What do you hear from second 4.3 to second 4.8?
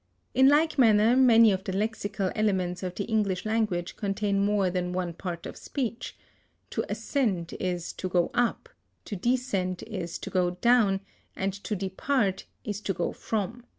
more